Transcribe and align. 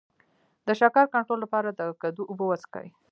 د 0.67 0.67
شکر 0.79 1.05
کنټرول 1.13 1.39
لپاره 1.41 1.69
د 1.71 1.81
کدو 2.01 2.23
اوبه 2.29 2.45
وڅښئ 2.47 2.87